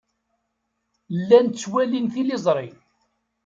[1.17, 2.67] Llan ttwalin tiliẓri.